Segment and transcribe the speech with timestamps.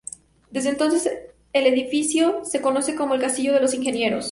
[0.49, 1.11] Desde entonces,
[1.53, 4.19] el edificio se conoce como el "castillo de los Ingenieros".